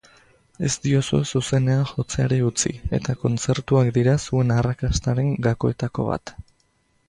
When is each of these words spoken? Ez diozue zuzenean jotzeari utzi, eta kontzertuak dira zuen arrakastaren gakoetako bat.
Ez 0.67 0.69
diozue 0.85 1.19
zuzenean 1.31 1.83
jotzeari 1.91 2.41
utzi, 2.47 2.73
eta 2.99 3.17
kontzertuak 3.27 3.93
dira 4.01 4.17
zuen 4.31 4.57
arrakastaren 4.59 5.33
gakoetako 5.49 6.11
bat. 6.13 6.39